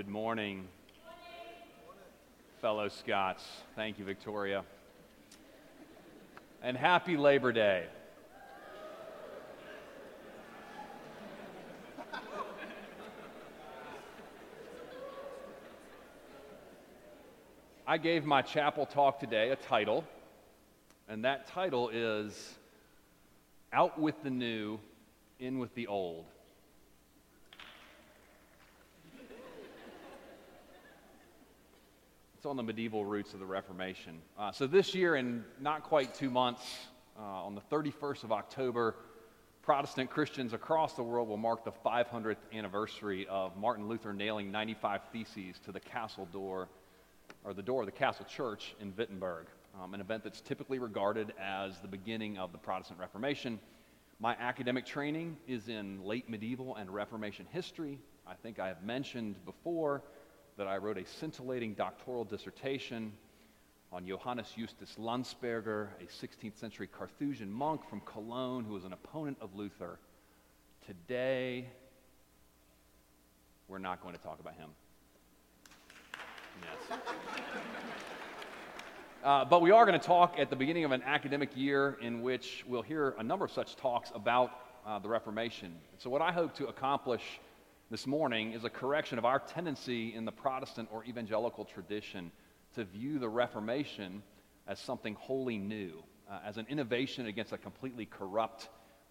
[0.00, 0.66] Good morning,
[2.62, 3.44] fellow Scots.
[3.76, 4.64] Thank you, Victoria.
[6.62, 7.84] And happy Labor Day.
[17.86, 20.06] I gave my chapel talk today a title,
[21.10, 22.54] and that title is
[23.70, 24.80] Out with the New,
[25.38, 26.24] In with the Old.
[32.40, 34.22] It's on the medieval roots of the Reformation.
[34.38, 36.62] Uh, so this year, in not quite two months,
[37.18, 38.94] uh, on the 31st of October,
[39.60, 45.02] Protestant Christians across the world will mark the 500th anniversary of Martin Luther nailing 95
[45.12, 46.70] Theses to the castle door,
[47.44, 49.44] or the door of the castle church in Wittenberg,
[49.78, 53.60] um, an event that's typically regarded as the beginning of the Protestant Reformation.
[54.18, 57.98] My academic training is in late medieval and Reformation history.
[58.26, 60.02] I think I have mentioned before
[60.60, 63.14] that I wrote a scintillating doctoral dissertation
[63.90, 69.38] on Johannes Justus Landsberger, a 16th century Carthusian monk from Cologne who was an opponent
[69.40, 69.98] of Luther.
[70.86, 71.66] Today,
[73.68, 74.68] we're not going to talk about him.
[76.90, 76.98] Yes.
[79.22, 82.22] Uh, but we are going to talk at the beginning of an academic year in
[82.22, 84.50] which we'll hear a number of such talks about
[84.86, 85.74] uh, the Reformation.
[85.98, 87.20] So, what I hope to accomplish
[87.90, 92.30] this morning is a correction of our tendency in the Protestant or evangelical tradition
[92.76, 94.22] to view the Reformation
[94.68, 98.68] as something wholly new, uh, as an innovation against a completely corrupt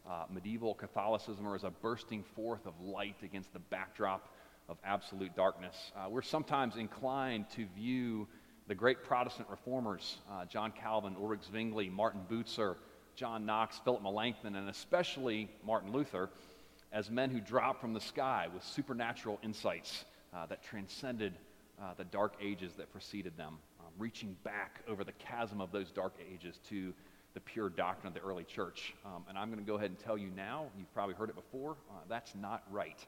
[0.09, 4.33] uh, medieval Catholicism, or as a bursting forth of light against the backdrop
[4.69, 5.91] of absolute darkness.
[5.93, 8.29] Uh, we're sometimes inclined to view
[8.67, 12.77] the great Protestant reformers, uh, John Calvin, Ulrich Zwingli, Martin Bucer,
[13.15, 16.29] John Knox, Philip Melanchthon, and especially Martin Luther,
[16.91, 21.33] as men who dropped from the sky with supernatural insights uh, that transcended
[21.81, 25.91] uh, the dark ages that preceded them, um, reaching back over the chasm of those
[25.91, 26.93] dark ages to
[27.33, 28.93] the pure doctrine of the early church.
[29.05, 31.35] Um, and I'm going to go ahead and tell you now, you've probably heard it
[31.35, 33.05] before, uh, that's not right.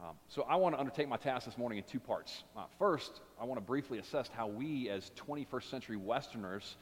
[0.00, 2.44] Um, so I want to undertake my task this morning in two parts.
[2.56, 6.76] Uh, first, I want to briefly assess how we, as 21st century Westerners,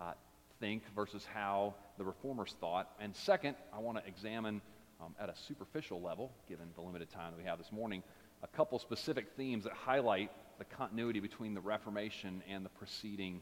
[0.00, 0.12] uh,
[0.58, 2.88] think versus how the reformers thought.
[2.98, 4.62] And second, I want to examine
[5.02, 8.02] um, at a superficial level, given the limited time that we have this morning,
[8.42, 13.40] a couple specific themes that highlight the continuity between the Reformation and the preceding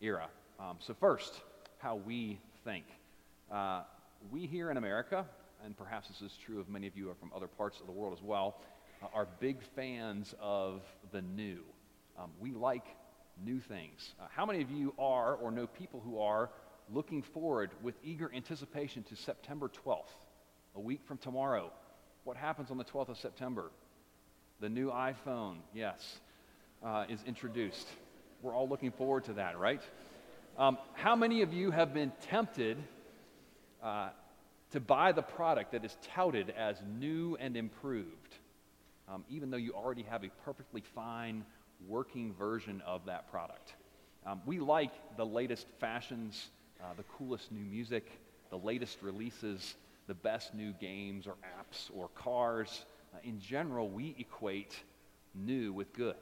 [0.00, 0.28] era.
[0.58, 1.40] Um, so, first,
[1.78, 2.84] how we think.
[3.50, 3.82] Uh,
[4.30, 5.26] we here in America
[5.64, 8.16] and perhaps this is true of many of you from other parts of the world
[8.16, 8.60] as well,
[9.02, 11.60] uh, are big fans of the new.
[12.18, 12.84] Um, we like
[13.44, 14.14] new things.
[14.20, 16.50] Uh, how many of you are, or know people who are,
[16.92, 20.14] looking forward with eager anticipation to September 12th,
[20.76, 21.72] a week from tomorrow?
[22.24, 23.70] What happens on the 12th of September?
[24.60, 26.18] The new iPhone, yes,
[26.84, 27.86] uh, is introduced.
[28.42, 29.80] We're all looking forward to that, right?
[30.58, 32.76] Um, how many of you have been tempted
[33.82, 34.10] uh,
[34.72, 38.34] to buy the product that is touted as new and improved,
[39.08, 41.44] um, even though you already have a perfectly fine
[41.86, 43.74] working version of that product.
[44.26, 46.48] Um, we like the latest fashions,
[46.82, 48.10] uh, the coolest new music,
[48.50, 52.84] the latest releases, the best new games or apps or cars.
[53.14, 54.76] Uh, in general, we equate
[55.34, 56.16] new with good.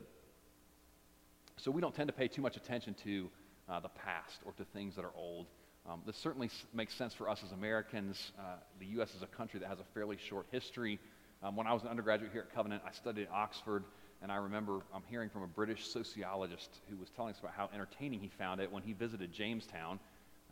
[1.56, 3.30] So we don't tend to pay too much attention to
[3.68, 5.46] uh, the past or to things that are old.
[5.88, 8.32] Um, this certainly s- makes sense for us as Americans.
[8.38, 9.14] Uh, the U.S.
[9.14, 10.98] is a country that has a fairly short history.
[11.42, 13.84] Um, when I was an undergraduate here at Covenant, I studied at Oxford,
[14.22, 17.68] and I remember um, hearing from a British sociologist who was telling us about how
[17.74, 20.00] entertaining he found it when he visited Jamestown,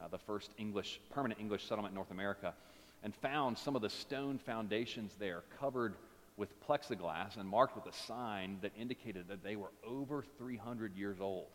[0.03, 2.55] uh, the first English, permanent English settlement in North America,
[3.03, 5.97] and found some of the stone foundations there covered
[6.37, 11.19] with plexiglass and marked with a sign that indicated that they were over 300 years
[11.21, 11.49] old.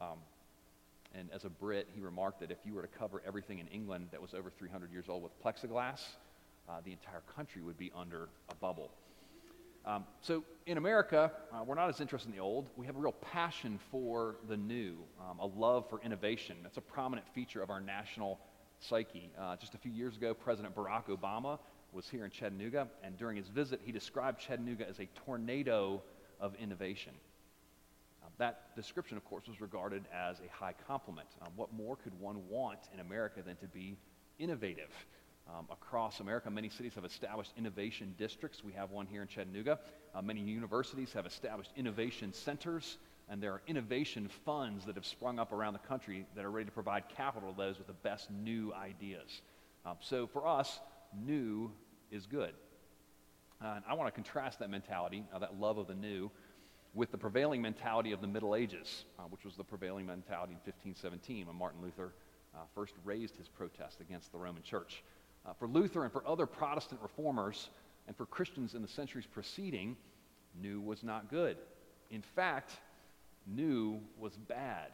[0.00, 0.18] Um,
[1.14, 4.08] and as a Brit, he remarked that if you were to cover everything in England
[4.12, 6.00] that was over 300 years old with plexiglass,
[6.68, 8.90] uh, the entire country would be under a bubble.
[9.84, 12.68] Um, so in America, uh, we're not as interested in the old.
[12.76, 16.56] We have a real passion for the new, um, a love for innovation.
[16.62, 18.38] That's a prominent feature of our national
[18.82, 19.30] psyche.
[19.38, 21.58] Uh, just a few years ago, President Barack Obama
[21.92, 26.02] was here in Chattanooga, and during his visit, he described Chattanooga as a tornado
[26.40, 27.12] of innovation.
[28.24, 31.28] Um, that description, of course, was regarded as a high compliment.
[31.42, 33.96] Um, what more could one want in America than to be
[34.38, 34.90] innovative?
[35.48, 38.62] Um, across America, many cities have established innovation districts.
[38.64, 39.80] We have one here in Chattanooga.
[40.14, 45.38] Uh, many universities have established innovation centers, and there are innovation funds that have sprung
[45.38, 48.30] up around the country that are ready to provide capital to those with the best
[48.30, 49.42] new ideas.
[49.86, 50.80] Um, so for us,
[51.24, 51.70] new
[52.10, 52.52] is good.
[53.62, 56.30] Uh, and I want to contrast that mentality, uh, that love of the new,
[56.94, 60.58] with the prevailing mentality of the Middle Ages, uh, which was the prevailing mentality in
[60.58, 62.12] 1517 when Martin Luther
[62.54, 65.02] uh, first raised his protest against the Roman Church.
[65.46, 67.70] Uh, for Luther and for other Protestant reformers,
[68.06, 69.96] and for Christians in the centuries preceding,
[70.60, 71.56] new was not good.
[72.10, 72.72] In fact,
[73.46, 74.88] new was bad.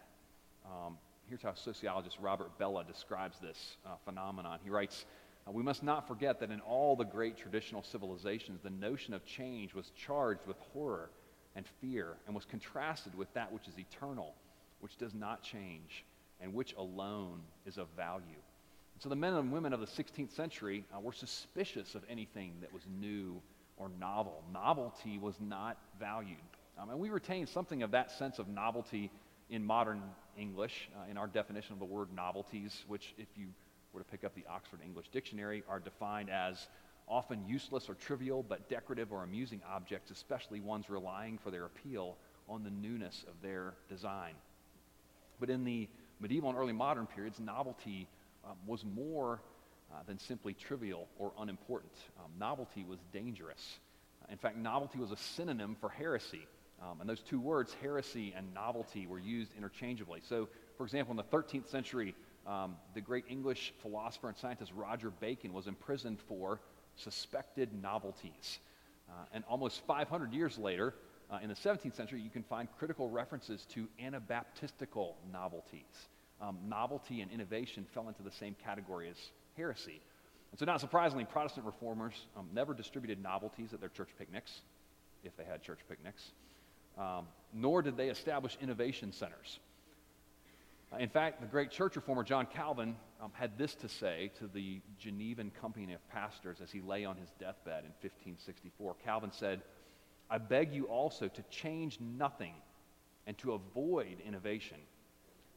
[0.65, 0.99] Um,
[1.29, 4.59] here's how sociologist Robert Bellah describes this uh, phenomenon.
[4.63, 5.05] He writes,
[5.47, 9.25] uh, We must not forget that in all the great traditional civilizations, the notion of
[9.25, 11.11] change was charged with horror
[11.55, 14.35] and fear and was contrasted with that which is eternal,
[14.81, 16.05] which does not change,
[16.41, 18.25] and which alone is of value.
[18.95, 22.53] And so the men and women of the 16th century uh, were suspicious of anything
[22.61, 23.41] that was new
[23.77, 24.43] or novel.
[24.53, 26.37] Novelty was not valued.
[26.81, 29.11] Um, and we retain something of that sense of novelty
[29.51, 30.03] in modern
[30.37, 33.49] English, uh, in our definition of the word novelties, which, if you
[33.93, 36.69] were to pick up the Oxford English Dictionary, are defined as
[37.09, 42.17] often useless or trivial, but decorative or amusing objects, especially ones relying for their appeal
[42.49, 44.35] on the newness of their design.
[45.41, 45.89] But in the
[46.21, 48.07] medieval and early modern periods, novelty
[48.45, 49.41] um, was more
[49.91, 51.93] uh, than simply trivial or unimportant.
[52.19, 53.79] Um, novelty was dangerous.
[54.31, 56.47] In fact, novelty was a synonym for heresy.
[56.83, 60.21] Um, and those two words, heresy and novelty, were used interchangeably.
[60.29, 62.15] So, for example, in the 13th century,
[62.47, 66.61] um, the great English philosopher and scientist Roger Bacon was imprisoned for
[66.97, 68.59] suspected novelties.
[69.09, 70.95] Uh, and almost 500 years later,
[71.31, 76.09] uh, in the 17th century, you can find critical references to Anabaptistical novelties.
[76.41, 79.17] Um, novelty and innovation fell into the same category as
[79.57, 80.01] heresy.
[80.53, 84.61] And so, not surprisingly, Protestant reformers um, never distributed novelties at their church picnics,
[85.25, 86.31] if they had church picnics,
[86.99, 89.59] um, nor did they establish innovation centers.
[90.93, 94.47] Uh, in fact, the great church reformer John Calvin um, had this to say to
[94.47, 98.97] the Genevan company of pastors as he lay on his deathbed in 1564.
[99.05, 99.63] Calvin said,
[100.31, 102.55] I beg you also to change nothing
[103.27, 104.79] and to avoid innovation,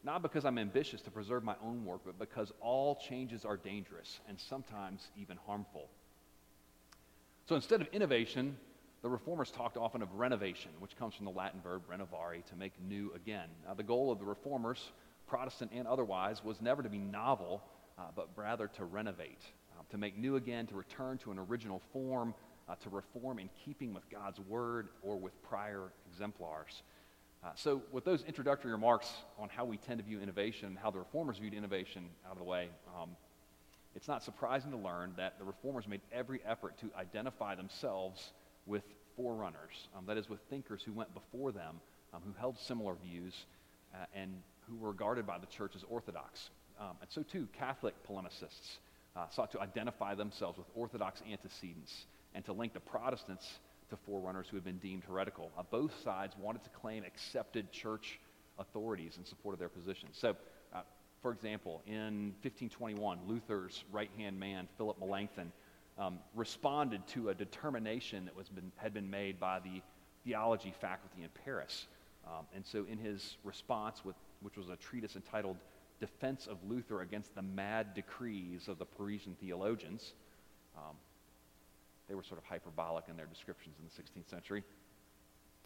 [0.04, 4.20] not because I'm ambitious to preserve my own work, but because all changes are dangerous
[4.28, 5.90] and sometimes even harmful.
[7.48, 8.58] So instead of innovation,
[9.02, 12.74] the reformers talked often of renovation, which comes from the Latin verb renovare, to make
[12.88, 13.50] new again.
[13.68, 14.92] Now, the goal of the reformers
[15.32, 17.64] Protestant and otherwise, was never to be novel,
[17.98, 19.40] uh, but rather to renovate,
[19.72, 22.34] uh, to make new again, to return to an original form,
[22.68, 26.84] uh, to reform in keeping with God's word or with prior exemplars.
[27.42, 29.10] Uh, so, with those introductory remarks
[29.40, 32.44] on how we tend to view innovation, how the reformers viewed innovation out of the
[32.44, 32.68] way,
[33.02, 33.12] um,
[33.96, 38.34] it's not surprising to learn that the reformers made every effort to identify themselves
[38.72, 38.84] with
[39.18, 41.82] forerunners, um, that is, with thinkers who went before them,
[42.14, 43.34] um, who held similar views,
[43.94, 44.32] uh, and
[44.68, 46.50] who were regarded by the church as orthodox.
[46.80, 48.78] Um, and so, too, Catholic polemicists
[49.16, 53.46] uh, sought to identify themselves with orthodox antecedents and to link the Protestants
[53.90, 55.52] to forerunners who had been deemed heretical.
[55.58, 58.20] Uh, both sides wanted to claim accepted church
[58.58, 60.18] authorities in support of their positions.
[60.20, 60.36] So,
[60.74, 60.82] uh,
[61.22, 65.52] for example, in 1521, Luther's right hand man, Philip Melanchthon,
[65.98, 69.82] um, responded to a determination that was been, had been made by the
[70.24, 71.88] theology faculty in Paris.
[72.26, 75.58] Um, and so, in his response with which was a treatise entitled
[76.00, 80.14] Defense of Luther Against the Mad Decrees of the Parisian Theologians.
[80.76, 80.96] Um,
[82.10, 84.64] they were sort of hyperbolic in their descriptions in the 16th century.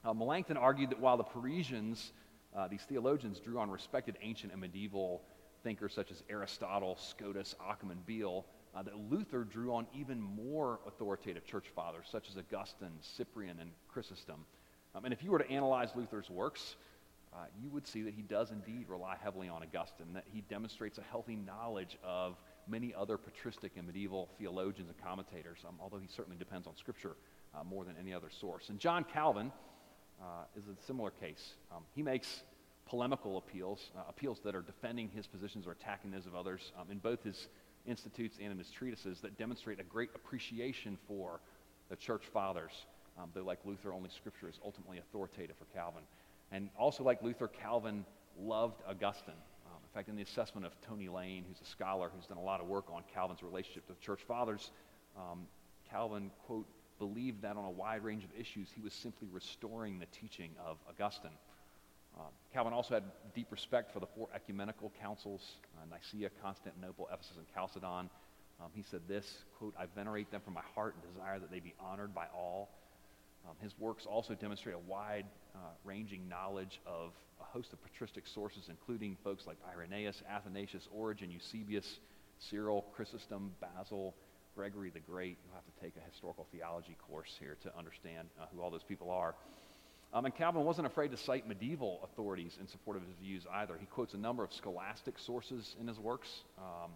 [0.04, 2.12] Uh, Melanchthon argued that while the Parisians,
[2.56, 5.22] uh, these theologians, drew on respected ancient and medieval
[5.64, 8.44] thinkers such as Aristotle, Scotus, Occam, and Bede,
[8.76, 13.72] uh, that Luther drew on even more authoritative church fathers such as Augustine, Cyprian, and
[13.88, 14.46] Chrysostom.
[14.94, 16.76] Um, and if you were to analyze Luther's works,
[17.34, 20.98] uh, you would see that he does indeed rely heavily on Augustine, that he demonstrates
[20.98, 22.36] a healthy knowledge of
[22.68, 27.16] many other patristic and medieval theologians and commentators, um, although he certainly depends on Scripture
[27.54, 28.70] uh, more than any other source.
[28.70, 29.52] And John Calvin
[30.22, 31.54] uh, is a similar case.
[31.72, 32.44] Um, he makes
[32.86, 36.88] polemical appeals, uh, appeals that are defending his positions or attacking those of others um,
[36.92, 37.48] in both his
[37.88, 41.40] institutes and in his treatises that demonstrate a great appreciation for
[41.90, 42.72] the church fathers,
[43.18, 46.04] um, though, like Luther, only Scripture is ultimately authoritative for Calvin.
[46.52, 48.06] And also, like Luther, Calvin
[48.40, 49.34] loved Augustine.
[49.66, 52.44] Um, in fact, in the assessment of Tony Lane, who's a scholar who's done a
[52.44, 54.72] lot of work on Calvin's relationship to the church fathers,
[55.18, 55.48] um,
[55.90, 56.68] Calvin, quote,
[57.00, 60.78] believed that on a wide range of issues, he was simply restoring the teaching of
[60.90, 61.32] Augustine.
[62.18, 62.22] Uh,
[62.54, 63.04] Calvin also had
[63.34, 65.42] deep respect for the four ecumenical councils
[65.78, 68.10] uh, Nicaea, Constantinople, Ephesus, and Chalcedon.
[68.62, 69.26] Um, he said this,
[69.60, 72.70] quote, I venerate them from my heart and desire that they be honored by all.
[73.48, 78.26] Um, his works also demonstrate a wide uh, ranging knowledge of a host of patristic
[78.28, 82.00] sources, including folks like Irenaeus, Athanasius, Origen, Eusebius,
[82.40, 84.16] Cyril, Chrysostom, Basil,
[84.56, 85.38] Gregory the Great.
[85.44, 88.84] You'll have to take a historical theology course here to understand uh, who all those
[88.84, 89.36] people are.
[90.16, 93.76] Um, and Calvin wasn't afraid to cite medieval authorities in support of his views either.
[93.78, 96.30] He quotes a number of scholastic sources in his works.
[96.58, 96.92] Um,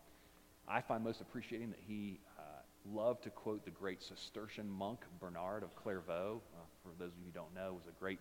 [0.70, 2.42] I find most appreciating that he uh,
[2.90, 6.42] loved to quote the great Cistercian monk Bernard of Clairvaux.
[6.56, 8.20] Uh, for those of you who don't know, was a great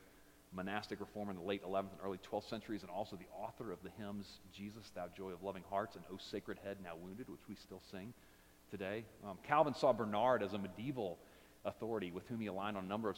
[0.52, 3.78] monastic reformer in the late 11th and early 12th centuries, and also the author of
[3.84, 7.46] the hymns Jesus, Thou Joy of Loving Hearts, and O Sacred Head Now Wounded, which
[7.48, 8.12] we still sing
[8.68, 9.04] today.
[9.24, 11.18] Um, Calvin saw Bernard as a medieval
[11.68, 13.16] authority with whom he aligned on a number of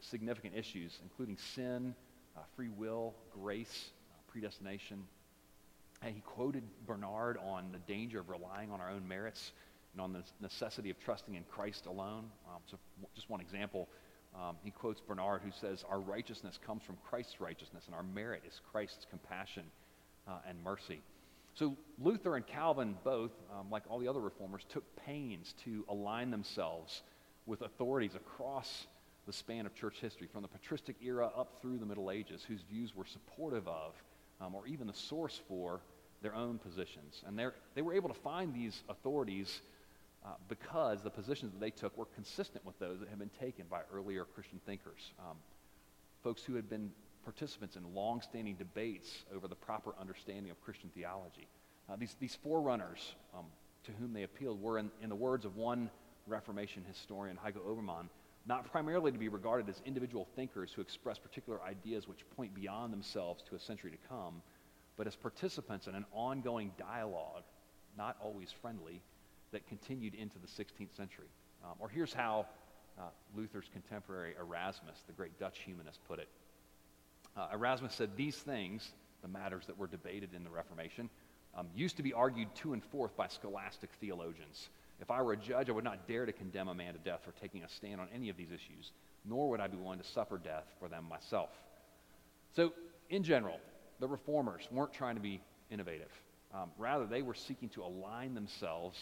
[0.00, 1.94] significant issues, including sin,
[2.36, 5.04] uh, free will, grace, uh, predestination.
[6.02, 9.52] And he quoted Bernard on the danger of relying on our own merits
[9.92, 12.30] and on the necessity of trusting in Christ alone.
[12.48, 12.78] Um, so,
[13.14, 13.88] just one example,
[14.34, 18.42] um, he quotes Bernard, who says, Our righteousness comes from Christ's righteousness, and our merit
[18.46, 19.64] is Christ's compassion
[20.28, 21.00] uh, and mercy.
[21.54, 26.30] So, Luther and Calvin both, um, like all the other reformers, took pains to align
[26.30, 27.02] themselves
[27.50, 28.86] with authorities across
[29.26, 32.62] the span of church history, from the patristic era up through the Middle Ages, whose
[32.62, 33.92] views were supportive of,
[34.40, 35.80] um, or even the source for,
[36.22, 37.22] their own positions.
[37.26, 37.38] And
[37.74, 39.60] they were able to find these authorities
[40.24, 43.64] uh, because the positions that they took were consistent with those that had been taken
[43.70, 45.12] by earlier Christian thinkers.
[45.18, 45.36] Um,
[46.22, 46.90] folks who had been
[47.24, 51.48] participants in long-standing debates over the proper understanding of Christian theology.
[51.88, 53.46] Uh, these, these forerunners um,
[53.84, 55.90] to whom they appealed were, in, in the words of one
[56.30, 58.08] Reformation historian, Heiko Oberman
[58.46, 62.92] not primarily to be regarded as individual thinkers who express particular ideas which point beyond
[62.92, 64.42] themselves to a century to come,
[64.96, 67.42] but as participants in an ongoing dialogue,
[67.96, 69.02] not always friendly,
[69.52, 71.26] that continued into the 16th century.
[71.64, 72.46] Um, or here's how
[72.98, 73.02] uh,
[73.36, 76.28] Luther's contemporary Erasmus, the great Dutch humanist, put it.
[77.36, 81.10] Uh, Erasmus said, These things, the matters that were debated in the Reformation,
[81.56, 84.70] um, used to be argued to and forth by scholastic theologians.
[85.00, 87.20] If I were a judge, I would not dare to condemn a man to death
[87.24, 88.92] for taking a stand on any of these issues,
[89.24, 91.50] nor would I be willing to suffer death for them myself.
[92.54, 92.72] So,
[93.08, 93.58] in general,
[93.98, 95.40] the reformers weren't trying to be
[95.70, 96.10] innovative.
[96.54, 98.98] Um, rather, they were seeking to align themselves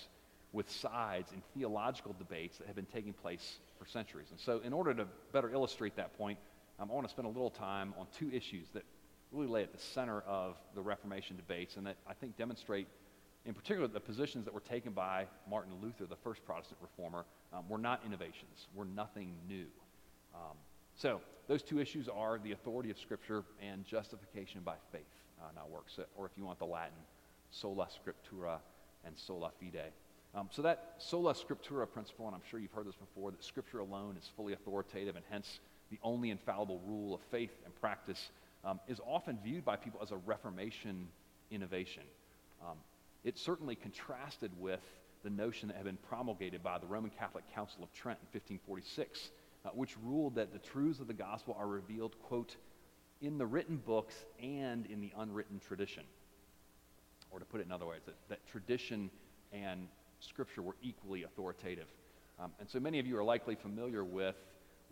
[0.53, 4.29] with sides in theological debates that have been taking place for centuries.
[4.31, 6.39] And so, in order to better illustrate that point,
[6.79, 8.85] um, I want to spend a little time on two issues that
[9.33, 12.87] really lay at the center of the Reformation debates and that I think demonstrate,
[13.49, 17.25] in particular, the positions that were taken by Martin Luther, the first Protestant reformer,
[17.55, 19.65] um, were not innovations, were nothing new.
[20.35, 20.57] Um,
[20.95, 25.01] so, those two issues are the authority of Scripture and justification by faith,
[25.41, 26.99] uh, not works, or if you want the Latin,
[27.51, 28.59] sola scriptura
[29.07, 29.93] and sola fide.
[30.35, 33.79] Um, so that sola scriptura principle, and I'm sure you've heard this before, that Scripture
[33.79, 38.31] alone is fully authoritative and hence the only infallible rule of faith and practice,
[38.63, 41.09] um, is often viewed by people as a Reformation
[41.51, 42.03] innovation.
[43.25, 44.81] It certainly contrasted with
[45.25, 49.31] the notion that had been promulgated by the Roman Catholic Council of Trent in 1546,
[49.65, 52.57] uh, which ruled that the truths of the gospel are revealed, quote,
[53.21, 56.05] in the written books and in the unwritten tradition.
[57.31, 59.11] Or to put it in other words, that, that tradition
[59.53, 59.89] and
[60.21, 61.89] Scripture were equally authoritative.
[62.41, 64.37] Um, and so many of you are likely familiar with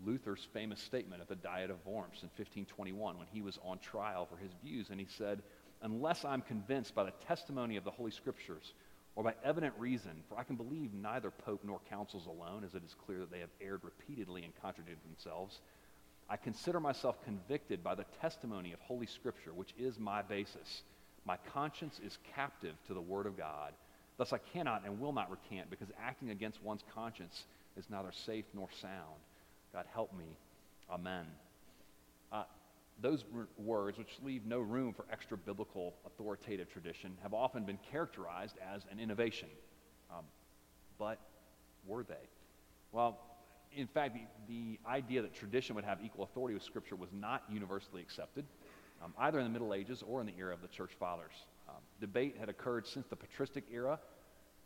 [0.04, 4.26] Luther's famous statement at the Diet of Worms in 1521 when he was on trial
[4.26, 4.88] for his views.
[4.90, 5.42] And he said,
[5.82, 8.72] Unless I'm convinced by the testimony of the Holy Scriptures
[9.14, 12.82] or by evident reason, for I can believe neither Pope nor councils alone, as it
[12.84, 15.60] is clear that they have erred repeatedly and contradicted themselves,
[16.28, 20.82] I consider myself convicted by the testimony of Holy Scripture, which is my basis.
[21.24, 23.72] My conscience is captive to the Word of God
[24.16, 27.44] Thus I cannot and will not recant, because acting against one's conscience
[27.76, 29.20] is neither safe nor sound.
[29.72, 30.24] God help me.
[30.90, 31.26] Amen.
[33.00, 33.24] Those
[33.58, 38.86] words, which leave no room for extra biblical authoritative tradition, have often been characterized as
[38.90, 39.48] an innovation.
[40.10, 40.24] Um,
[40.98, 41.18] but
[41.86, 42.14] were they?
[42.92, 43.18] Well,
[43.74, 47.42] in fact, the, the, idea that tradition would have equal authority with Scripture was not
[47.50, 48.46] universally accepted,
[49.04, 51.34] um, either in the Middle Ages or in the era of the church fathers.
[51.68, 53.98] Um, debate had occurred since the patristic era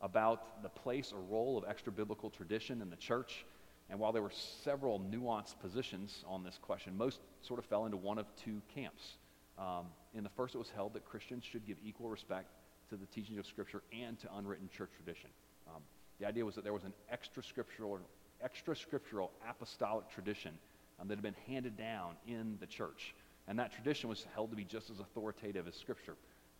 [0.01, 3.45] about the place or role of extra biblical tradition in the church.
[3.91, 4.33] And while there were
[4.63, 9.17] several nuanced positions on this question, most sort of fell into one of two camps.
[9.59, 12.53] Um, in the first, it was held that Christians should give equal respect
[12.91, 15.31] to the teachings of Scripture and to unwritten church tradition.
[15.69, 15.83] Um,
[16.21, 17.99] the idea was that there was an extra scriptural,
[18.43, 20.53] extra scriptural apostolic tradition
[21.01, 23.15] um, that had been handed down in the church.
[23.49, 26.17] And that tradition was held to be just as authoritative as Scripture.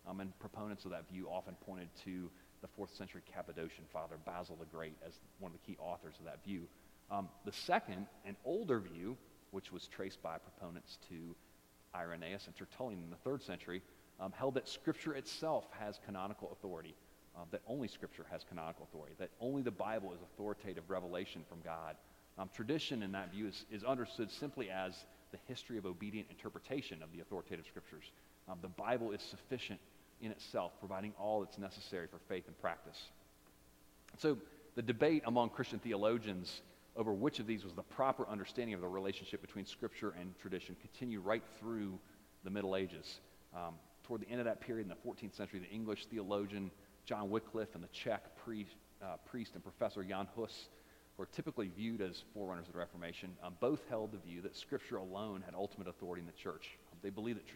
[0.07, 2.29] Um, and proponents of that view often pointed to
[2.61, 6.25] the fourth century Cappadocian father Basil the Great as one of the key authors of
[6.25, 6.67] that view.
[7.11, 9.17] Um, the second, an older view,
[9.51, 11.35] which was traced by proponents to
[11.93, 13.81] Irenaeus and Tertullian in the third century,
[14.19, 16.95] um, held that Scripture itself has canonical authority,
[17.35, 21.59] uh, that only Scripture has canonical authority, that only the Bible is authoritative revelation from
[21.65, 21.97] God.
[22.37, 27.03] Um, tradition in that view is, is understood simply as the history of obedient interpretation
[27.03, 28.11] of the authoritative scriptures.
[28.49, 29.79] Um, the Bible is sufficient
[30.21, 33.09] in itself, providing all that's necessary for faith and practice.
[34.17, 34.37] So,
[34.75, 36.61] the debate among Christian theologians
[37.01, 40.75] over which of these was the proper understanding of the relationship between Scripture and tradition
[40.79, 41.97] continued right through
[42.43, 43.21] the Middle Ages.
[43.55, 46.69] Um, toward the end of that period in the 14th century, the English theologian
[47.05, 50.69] John Wycliffe and the Czech priest, uh, priest and professor Jan Hus
[51.17, 53.31] were typically viewed as forerunners of the Reformation.
[53.43, 56.77] Um, both held the view that Scripture alone had ultimate authority in the church.
[56.91, 57.47] Um, they believed that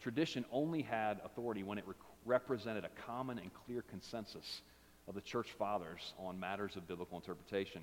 [0.00, 1.84] tradition only had authority when it
[2.26, 4.62] represented a common and clear consensus
[5.06, 7.82] of the church fathers on matters of biblical interpretation.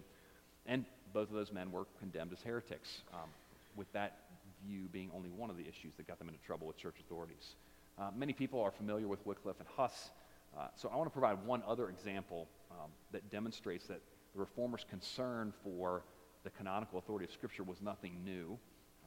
[0.66, 3.30] And both of those men were condemned as heretics, um,
[3.76, 4.20] with that
[4.66, 7.56] view being only one of the issues that got them into trouble with church authorities.
[7.98, 10.12] Uh, many people are familiar with Wycliffe and Huss,
[10.58, 14.02] uh, so I want to provide one other example um, that demonstrates that
[14.34, 16.04] the Reformers' concern for
[16.44, 18.58] the canonical authority of Scripture was nothing new,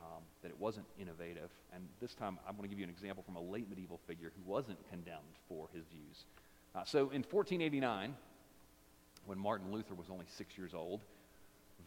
[0.00, 1.50] um, that it wasn't innovative.
[1.74, 4.32] And this time I'm going to give you an example from a late medieval figure
[4.36, 6.24] who wasn't condemned for his views.
[6.74, 8.14] Uh, so in 1489,
[9.26, 11.02] when Martin Luther was only six years old,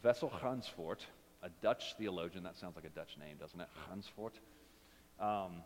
[0.05, 0.99] Wessel Gansfort,
[1.41, 3.67] a Dutch theologian, that sounds like a Dutch name, doesn't it?
[3.89, 4.33] Gansfort,
[5.19, 5.63] um,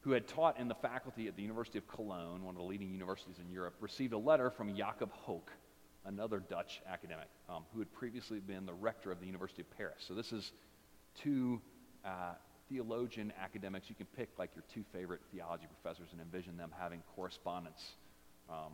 [0.00, 2.90] who had taught in the faculty at the University of Cologne, one of the leading
[2.90, 5.52] universities in Europe, received a letter from Jacob Hoek,
[6.06, 10.04] another Dutch academic, um, who had previously been the rector of the University of Paris.
[10.08, 10.50] So this is
[11.14, 11.60] two
[12.04, 12.32] uh,
[12.68, 13.88] theologian academics.
[13.88, 17.92] You can pick like your two favorite theology professors and envision them having correspondence
[18.50, 18.72] um,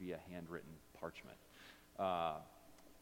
[0.00, 1.38] via handwritten parchment.
[2.00, 2.38] Uh,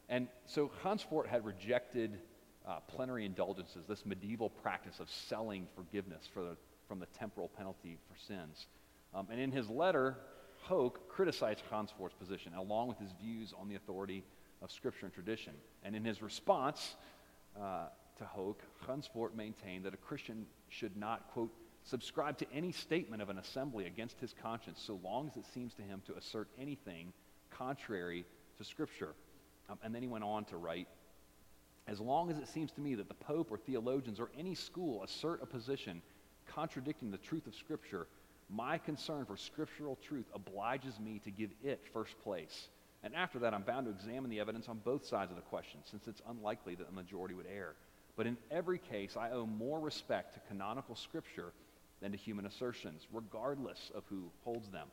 [0.09, 2.19] and so Gansfort had rejected
[2.67, 6.57] uh, plenary indulgences, this medieval practice of selling forgiveness for the,
[6.87, 8.67] from the temporal penalty for sins.
[9.15, 10.17] Um, and in his letter,
[10.63, 14.25] Hoek criticized Gansfort's position, along with his views on the authority
[14.63, 15.55] of Scripture and tradition.
[15.83, 16.95] And in his response
[17.61, 17.87] uh,
[18.19, 21.53] to Hoek, Gansfort maintained that a Christian should not, quote,
[21.85, 25.75] subscribe to any statement of an assembly against his conscience so long as it seems
[25.75, 27.13] to him to assert anything
[27.51, 28.25] contrary
[28.59, 29.15] to Scripture.
[29.69, 30.89] Um, and then he went on to write
[31.87, 35.03] As long as it seems to me that the Pope or theologians or any school
[35.03, 36.03] assert a position
[36.47, 38.07] contradicting the truth of Scripture,
[38.51, 42.69] my concern for scriptural truth obliges me to give it first place.
[43.03, 45.81] And after that, I'm bound to examine the evidence on both sides of the question,
[45.91, 47.75] since it's unlikely that the majority would err.
[48.17, 51.53] But in every case, I owe more respect to canonical Scripture
[52.01, 54.89] than to human assertions, regardless of who holds them.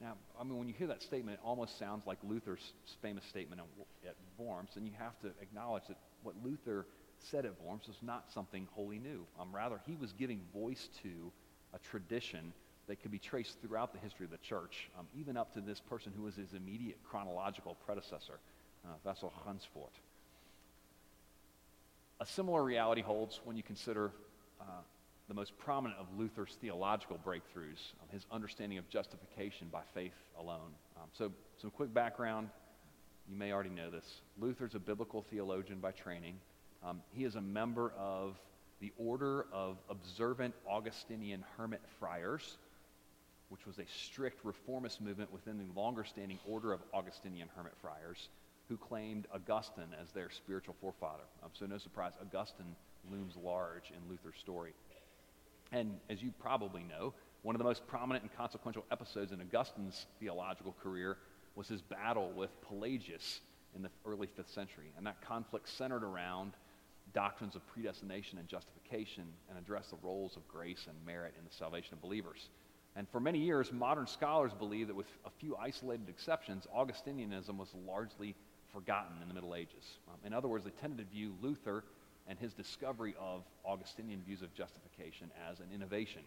[0.00, 3.60] Now, I mean, when you hear that statement, it almost sounds like Luther's famous statement
[4.06, 6.86] at Worms, and you have to acknowledge that what Luther
[7.18, 9.26] said at Worms was not something wholly new.
[9.38, 11.30] Um, rather, he was giving voice to
[11.74, 12.52] a tradition
[12.86, 15.80] that could be traced throughout the history of the church, um, even up to this
[15.80, 18.40] person who was his immediate chronological predecessor,
[18.84, 19.92] uh, Gansfort.
[22.20, 24.12] A similar reality holds when you consider
[24.60, 24.64] uh,
[25.30, 30.74] the most prominent of Luther's theological breakthroughs, um, his understanding of justification by faith alone.
[30.96, 32.48] Um, so, some quick background.
[33.28, 34.22] You may already know this.
[34.40, 36.34] Luther's a biblical theologian by training.
[36.84, 38.40] Um, he is a member of
[38.80, 42.56] the Order of Observant Augustinian Hermit Friars,
[43.50, 48.30] which was a strict reformist movement within the longer standing Order of Augustinian Hermit Friars,
[48.68, 51.22] who claimed Augustine as their spiritual forefather.
[51.44, 52.74] Um, so, no surprise, Augustine
[53.12, 54.72] looms large in Luther's story.
[55.72, 60.06] And as you probably know, one of the most prominent and consequential episodes in Augustine's
[60.18, 61.16] theological career
[61.54, 63.40] was his battle with Pelagius
[63.74, 64.92] in the early 5th century.
[64.96, 66.52] And that conflict centered around
[67.12, 71.54] doctrines of predestination and justification and addressed the roles of grace and merit in the
[71.54, 72.50] salvation of believers.
[72.96, 77.68] And for many years, modern scholars believe that with a few isolated exceptions, Augustinianism was
[77.86, 78.34] largely
[78.72, 79.98] forgotten in the Middle Ages.
[80.08, 81.84] Um, in other words, they tended to view Luther
[82.30, 86.22] and his discovery of Augustinian views of justification as an innovation.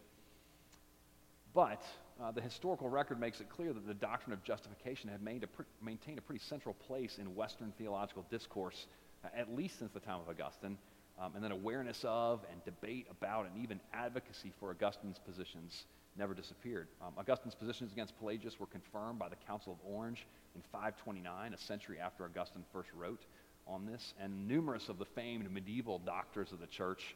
[1.53, 1.81] But
[2.21, 6.17] uh, the historical record makes it clear that the doctrine of justification had a maintained
[6.17, 8.87] a pretty central place in Western theological discourse,
[9.23, 10.77] uh, at least since the time of Augustine.
[11.21, 15.85] Um, and then awareness of and debate about and even advocacy for Augustine's positions
[16.17, 16.87] never disappeared.
[17.01, 21.57] Um, Augustine's positions against Pelagius were confirmed by the Council of Orange in 529, a
[21.57, 23.21] century after Augustine first wrote
[23.67, 27.15] on this, and numerous of the famed medieval doctors of the church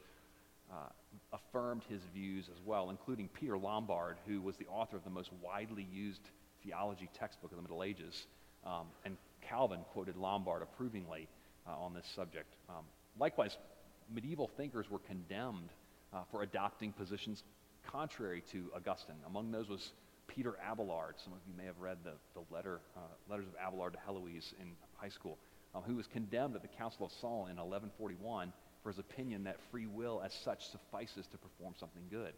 [0.72, 0.90] uh,
[1.34, 5.30] affirmed his views as well, including Peter Lombard, who was the author of the most
[5.42, 6.22] widely used
[6.64, 8.28] theology textbook of the Middle Ages.
[8.66, 11.28] Um, and Calvin quoted Lombard approvingly
[11.68, 12.56] uh, on this subject.
[12.70, 12.84] Um,
[13.20, 13.58] likewise,
[14.14, 15.70] medieval thinkers were condemned
[16.14, 17.44] uh, for adopting positions
[17.90, 19.16] contrary to Augustine.
[19.26, 19.92] Among those was
[20.28, 21.16] Peter Abelard.
[21.24, 24.54] Some of you may have read the, the letter, uh, letters of Abelard to Heloise
[24.60, 25.38] in high school
[25.78, 29.44] um, who was condemned at the Council of Solon in 1141 for for his opinion
[29.44, 32.32] that free will as such suffices to perform something good.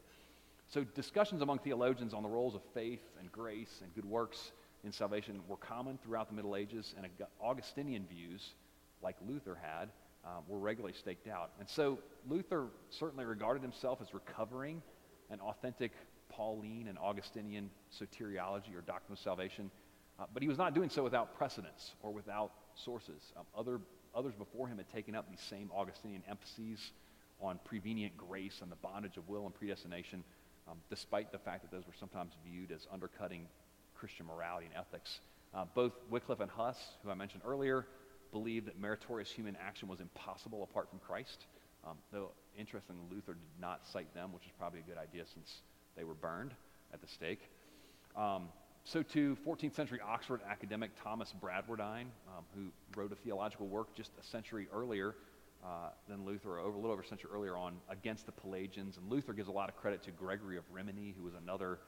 [0.68, 4.52] So, discussions among theologians on the roles of faith and grace and good works
[4.84, 7.08] in salvation were common throughout the Middle Ages, and
[7.40, 8.56] Augustinian views,
[9.04, 9.90] like Luther had,
[10.26, 11.52] um, were regularly staked out.
[11.60, 14.82] And so, Luther certainly regarded himself as recovering
[15.30, 15.92] an authentic
[16.30, 19.70] Pauline and Augustinian soteriology or doctrine of salvation,
[20.20, 22.52] uh, but he was not doing so without precedence or without
[22.84, 23.22] sources.
[23.38, 23.80] Um, other,
[24.16, 26.92] others before him had taken up these same Augustinian emphases
[27.42, 30.24] on prevenient grace and the bondage of will and predestination
[30.70, 33.48] um, despite the fact that those were sometimes viewed as undercutting
[33.96, 35.20] Christian morality and ethics.
[35.54, 37.88] Uh, both Wycliffe and Huss, who I mentioned earlier,
[38.32, 41.48] believed that meritorious human action was impossible apart from Christ.
[41.88, 45.62] Um, though, interestingly, Luther did not cite them, which is probably a good idea since
[45.98, 46.52] they were burned
[46.94, 47.42] at the stake.
[48.16, 48.50] Um,
[48.84, 54.12] so, too, 14th century Oxford academic Thomas Bradwardine, um, who wrote a theological work just
[54.20, 55.16] a century earlier,
[55.64, 58.98] uh, than Luther, over, a little over a century earlier on, against the Pelagians.
[58.98, 61.80] And Luther gives a lot of credit to Gregory of Rimini, who was another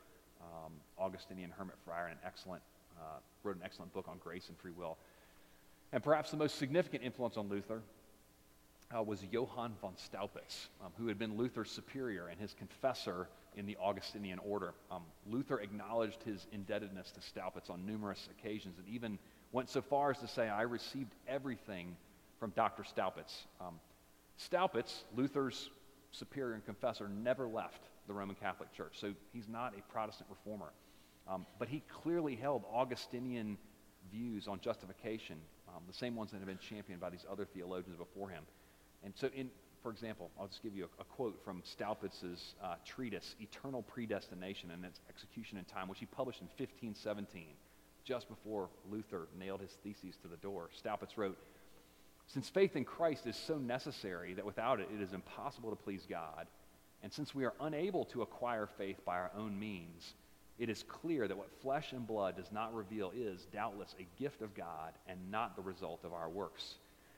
[0.41, 2.62] um, Augustinian hermit friar and an excellent,
[2.99, 4.97] uh, wrote an excellent book on grace and free will.
[5.93, 7.82] And perhaps the most significant influence on Luther
[8.95, 13.66] uh, was Johann von Staupitz, um, who had been Luther's superior and his confessor in
[13.66, 14.74] the Augustinian order.
[14.90, 19.20] Um, Luther acknowledged his indebtedness to Staupitz on numerous occasions and even
[19.52, 21.96] went so far as to say, I received everything
[22.40, 22.84] from Dr.
[22.84, 23.46] Staupitz.
[23.60, 23.80] Um,
[24.38, 25.70] Staupitz, Luther's
[26.12, 30.72] superior and confessor, never left the Roman Catholic Church, so he's not a Protestant reformer.
[31.28, 33.58] Um, but he clearly held Augustinian
[34.12, 35.38] views on justification,
[35.68, 38.44] um, the same ones that have been championed by these other theologians before him.
[39.04, 39.50] And so, in,
[39.82, 44.72] for example, I'll just give you a, a quote from Staupitz's uh, treatise, Eternal Predestination
[44.72, 47.48] and its Execution in Time, which he published in 1517,
[48.04, 50.70] just before Luther nailed his theses to the door.
[50.76, 51.38] Staupitz wrote,
[52.28, 56.06] since faith in Christ is so necessary that without it, it is impossible to please
[56.10, 56.48] God,
[57.04, 60.13] and since we are unable to acquire faith by our own means,
[60.60, 64.41] it is clear that what flesh and blood does not reveal is, doubtless, a gift
[64.41, 66.76] of God and not the result of our works.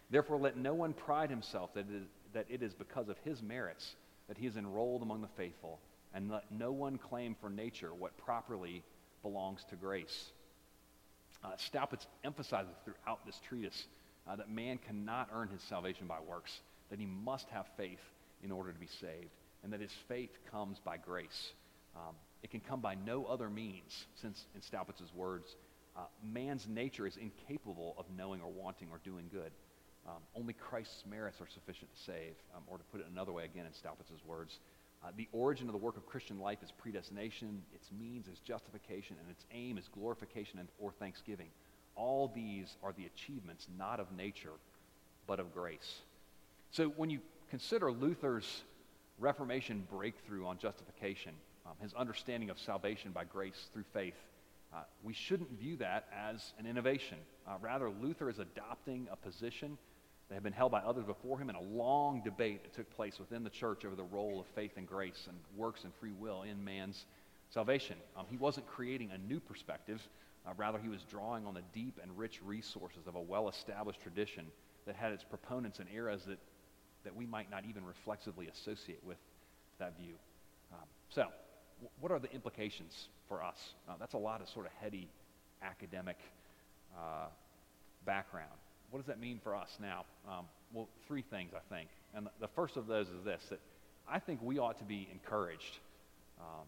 [0.09, 3.95] Therefore, let no one pride himself that it that it is because of his merits
[4.27, 5.79] that he is enrolled among the faithful,
[6.13, 8.83] and let no one claim for nature what properly
[9.21, 10.31] belongs to grace.
[11.43, 13.85] Uh, Staupitz emphasizes throughout this treatise
[14.27, 17.99] uh, that man cannot earn his salvation by works, that he must have faith
[18.43, 19.29] in order to be saved,
[19.63, 21.53] and that his faith comes by grace.
[21.95, 25.55] Um, it can come by no other means, since, in Staupitz's words,
[25.95, 29.51] uh, man's nature is incapable of knowing or wanting or doing good.
[30.07, 32.33] Um, only Christ's merits are sufficient to save.
[32.55, 34.59] Um, or to put it another way, again, in Staupitz's words,
[35.03, 39.17] uh, the origin of the work of Christian life is predestination, its means is justification,
[39.21, 41.47] and its aim is glorification and, or thanksgiving.
[41.95, 44.53] All these are the achievements not of nature,
[45.27, 46.01] but of grace.
[46.71, 48.63] So when you consider Luther's
[49.19, 51.33] Reformation breakthrough on justification,
[51.65, 54.15] um, his understanding of salvation by grace through faith,
[54.73, 57.17] uh, we shouldn't view that as an innovation.
[57.47, 59.77] Uh, rather, Luther is adopting a position
[60.33, 63.19] that had been held by others before him in a long debate that took place
[63.19, 66.41] within the church over the role of faith and grace and works and free will
[66.41, 67.05] in man's
[67.51, 67.97] salvation.
[68.17, 70.01] Um, he wasn't creating a new perspective.
[70.43, 74.01] Uh, rather, he was drawing on the deep and rich resources of a well established
[74.01, 74.47] tradition
[74.87, 76.39] that had its proponents in eras that,
[77.03, 79.17] that we might not even reflexively associate with
[79.77, 80.15] that view.
[80.71, 83.75] Um, so, w- what are the implications for us?
[83.87, 85.11] Uh, that's a lot of sort of heady
[85.61, 86.17] academic
[86.97, 87.27] uh,
[88.03, 88.49] background.
[88.93, 90.05] What does that mean for us now?
[90.29, 91.89] Um, well, three things, I think.
[92.13, 93.59] And the, first of those is this that
[94.07, 95.79] I think we ought to be encouraged
[96.39, 96.67] um,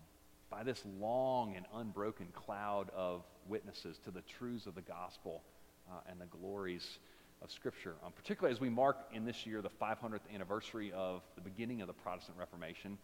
[0.49, 5.43] by this long and unbroken cloud of witnesses to the truths of the gospel
[5.87, 6.97] uh, and the glories
[7.43, 7.93] of Scripture.
[8.03, 11.87] Um, particularly as we mark in this year the 500th anniversary of the beginning of
[11.87, 12.97] the Protestant Reformation,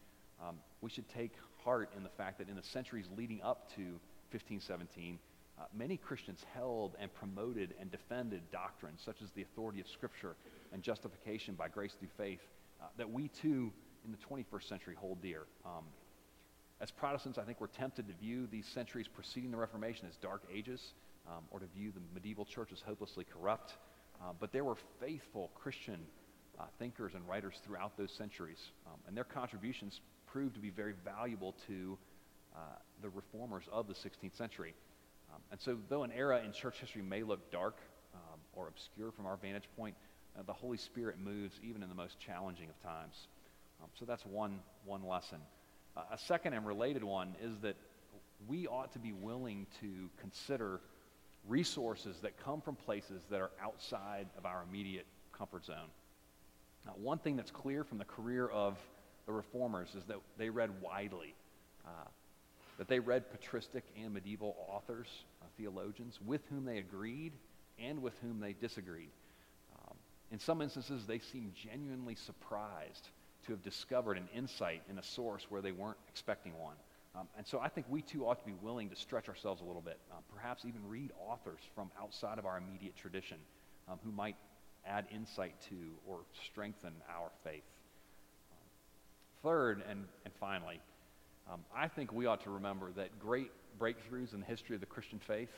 [0.44, 3.84] um, we should take heart in the fact that in the centuries leading up to
[4.32, 5.20] 1517,
[5.62, 10.36] uh, many Christians held and promoted and defended doctrines such as the authority of Scripture
[10.74, 12.40] and justification by grace through faith
[12.82, 13.72] uh, that we too
[14.04, 15.44] in the 21st century hold dear.
[15.66, 15.86] Um,
[16.80, 20.42] as Protestants, I think we're tempted to view these centuries preceding the Reformation as dark
[20.52, 20.82] ages
[21.28, 23.74] um, or to view the medieval church as hopelessly corrupt.
[24.20, 26.00] Uh, but there were faithful Christian
[26.60, 30.94] uh, thinkers and writers throughout those centuries, um, and their contributions proved to be very
[31.06, 31.98] valuable to
[32.56, 32.60] uh,
[33.04, 34.74] the reformers of the 16th century.
[35.32, 37.78] Um, and so, though an era in church history may look dark
[38.14, 39.96] um, or obscure from our vantage point,
[40.38, 43.28] uh, the Holy Spirit moves even in the most challenging of times.
[43.82, 45.40] Um, so, that's one, one lesson.
[45.96, 47.76] Uh, a second and related one is that
[48.48, 50.82] we ought to be willing to consider
[51.48, 55.90] resources that come from places that are outside of our immediate comfort zone.
[56.86, 58.78] Now, one thing that's clear from the career of
[59.26, 61.36] the reformers is that they read widely,
[61.86, 61.90] uh,
[62.78, 65.08] that they read patristic and medieval authors,
[65.42, 67.34] uh, theologians, with whom they agreed
[67.80, 69.10] and with whom they disagreed.
[69.76, 69.96] Um,
[70.32, 73.10] in some instances, they seemed genuinely surprised
[73.46, 76.76] to have discovered an insight in a source where they weren't expecting one.
[77.16, 79.66] Um, and so I think we too ought to be willing to stretch ourselves a
[79.66, 83.38] little bit, uh, perhaps even read authors from outside of our immediate tradition
[83.90, 84.38] um, who might
[84.86, 85.76] add insight to
[86.08, 87.64] or strengthen our faith.
[88.52, 88.58] Um,
[89.44, 90.80] third, and, and finally,
[91.52, 94.88] um, I think we ought to remember that great breakthroughs in the history of the
[94.88, 95.50] Christian faith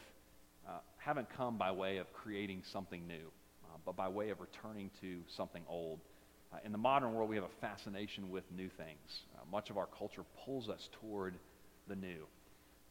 [0.68, 3.28] uh, haven't come by way of creating something new,
[3.66, 6.00] uh, but by way of returning to something old.
[6.52, 9.22] Uh, in the modern world, we have a fascination with new things.
[9.36, 11.36] Uh, much of our culture pulls us toward
[11.88, 12.26] the new.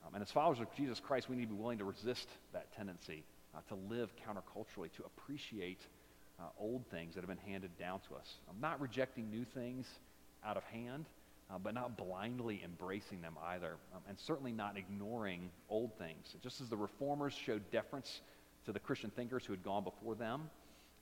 [0.07, 2.73] Um, and as followers of Jesus Christ, we need to be willing to resist that
[2.77, 5.81] tendency uh, to live counterculturally, to appreciate
[6.39, 8.27] uh, old things that have been handed down to us.
[8.49, 9.87] I'm not rejecting new things
[10.45, 11.07] out of hand,
[11.53, 16.35] uh, but not blindly embracing them either, um, and certainly not ignoring old things.
[16.43, 18.21] Just as the reformers showed deference
[18.65, 20.49] to the Christian thinkers who had gone before them,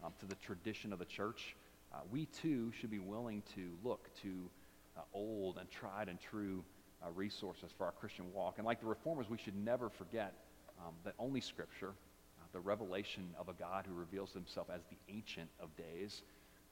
[0.03, 1.55] um, to the tradition of the church,
[1.93, 4.49] uh, we too should be willing to look to
[4.97, 6.65] uh, old and tried and true
[7.03, 8.55] uh, resources for our Christian walk.
[8.57, 10.35] And like the reformers, we should never forget
[10.81, 15.13] um, that only Scripture, uh, the revelation of a God who reveals himself as the
[15.13, 16.23] Ancient of Days,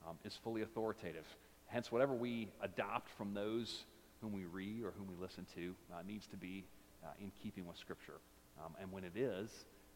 [0.08, 1.26] um, is fully authoritative.
[1.68, 3.85] Hence, whatever we adopt from those
[4.20, 6.64] whom we read or whom we listen to uh, needs to be
[7.04, 8.20] uh, in keeping with Scripture.
[8.64, 9.50] Um, and when it is,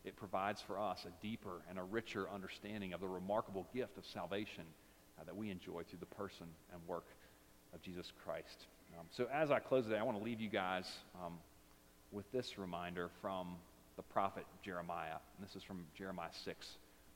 [0.04, 4.04] it provides for us a deeper and a richer understanding of the remarkable gift of
[4.04, 4.64] salvation
[5.18, 7.06] uh, that we enjoy through the person and work
[7.74, 8.66] of Jesus Christ.
[8.98, 10.86] Um, so as I close today, I want to leave you guys
[11.24, 11.38] um,
[12.10, 13.56] with this reminder from
[13.96, 15.16] the prophet Jeremiah.
[15.38, 16.66] And this is from Jeremiah 6,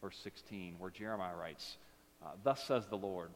[0.00, 1.76] verse 16, where Jeremiah writes,
[2.24, 3.30] uh, Thus says the Lord,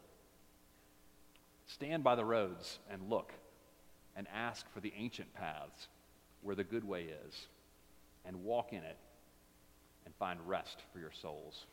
[1.72, 3.32] Stand by the roads and look,
[4.16, 5.86] and ask for the ancient paths
[6.42, 7.46] where the good way is,
[8.24, 8.96] and walk in it,
[10.04, 11.66] and find rest for your souls.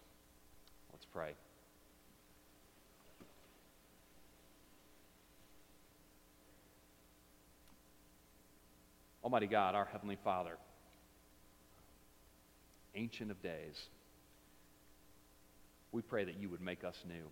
[0.92, 1.32] Let's pray.
[9.24, 10.58] Almighty God, our Heavenly Father,
[12.94, 13.88] Ancient of Days,
[15.92, 17.24] we pray that you would make us new,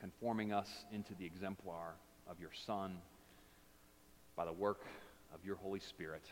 [0.00, 1.94] conforming us into the exemplar
[2.28, 2.96] of your Son
[4.36, 4.82] by the work
[5.34, 6.22] of your Holy Spirit.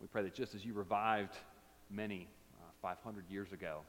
[0.00, 1.34] We pray that just as you revived
[1.90, 2.28] many
[2.60, 3.80] uh, 500 years ago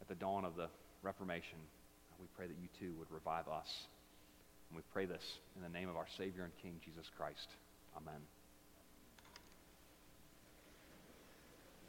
[0.00, 0.68] at the dawn of the
[1.02, 1.58] Reformation,
[2.20, 3.86] we pray that you too would revive us.
[4.68, 7.48] And we pray this in the name of our Savior and King, Jesus Christ.
[7.96, 8.37] Amen.